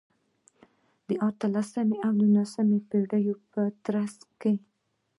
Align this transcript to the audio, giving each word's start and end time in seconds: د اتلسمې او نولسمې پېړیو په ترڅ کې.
د 1.07 1.09
اتلسمې 1.29 1.97
او 2.05 2.11
نولسمې 2.19 2.79
پېړیو 2.89 3.35
په 3.51 3.61
ترڅ 3.85 4.17
کې. 4.41 4.53